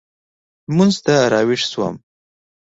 لمونځ 0.69 0.95
ته 1.05 1.13
راوېښ 1.31 1.61
شوم. 1.71 1.95